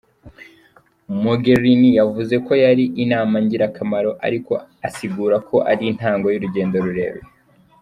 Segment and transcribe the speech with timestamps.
[1.23, 4.53] Mogherini yavuze ko yari "inama ngirakamaro" ariko
[4.87, 7.29] asigura ko ari intango y'urugendo rurerure.